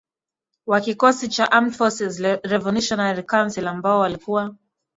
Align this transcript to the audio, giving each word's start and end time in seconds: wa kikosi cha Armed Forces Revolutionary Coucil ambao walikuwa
wa 0.67 0.81
kikosi 0.81 1.27
cha 1.29 1.45
Armed 1.51 1.73
Forces 1.73 2.19
Revolutionary 2.43 3.23
Coucil 3.25 3.67
ambao 3.67 3.99
walikuwa 3.99 4.55